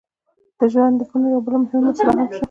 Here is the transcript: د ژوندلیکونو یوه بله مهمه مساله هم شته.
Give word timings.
د 0.59 0.61
ژوندلیکونو 0.73 1.25
یوه 1.33 1.43
بله 1.45 1.57
مهمه 1.63 1.81
مساله 1.89 2.21
هم 2.21 2.27
شته. 2.29 2.39